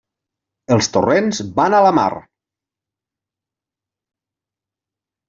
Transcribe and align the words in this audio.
Els 0.75 0.87
torrents 0.93 1.41
van 1.59 1.75
a 1.79 1.81
la 1.87 1.91
mar. 1.97 2.07